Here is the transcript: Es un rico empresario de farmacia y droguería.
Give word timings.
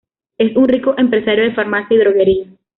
Es 0.39 0.55
un 0.55 0.67
rico 0.67 0.95
empresario 0.97 1.43
de 1.43 1.53
farmacia 1.53 1.95
y 1.95 1.99
droguería. 1.99 2.45